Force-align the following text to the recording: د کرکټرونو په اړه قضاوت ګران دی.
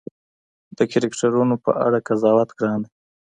د 0.77 0.79
کرکټرونو 0.91 1.55
په 1.63 1.71
اړه 1.85 1.97
قضاوت 2.07 2.49
ګران 2.59 2.79
دی. 2.85 2.91